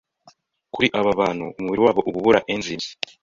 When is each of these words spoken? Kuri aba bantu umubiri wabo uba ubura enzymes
Kuri 0.73 0.87
aba 0.99 1.11
bantu 1.21 1.45
umubiri 1.59 1.81
wabo 1.85 2.01
uba 2.09 2.17
ubura 2.19 2.39
enzymes 2.53 2.87